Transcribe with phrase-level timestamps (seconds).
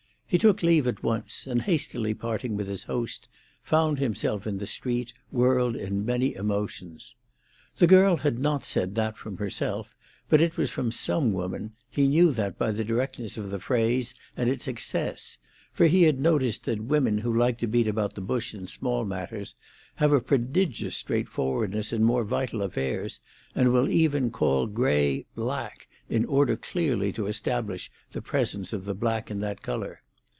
[0.31, 3.27] He took leave at once, and hastily parting with his host,
[3.61, 7.15] found himself in the street, whirled in many emotions.
[7.75, 9.93] The girl had not said that from herself,
[10.29, 14.13] but it was from some woman; he knew that by the directness of the phrase
[14.37, 15.37] and its excess,
[15.73, 19.03] for he had noticed that women who liked to beat about the bush in small
[19.03, 19.53] matters
[19.97, 23.19] have a prodigious straightforwardness in more vital affairs,
[23.53, 28.95] and will even call grey black in order clearly to establish the presence of the
[28.95, 29.99] black in that colour.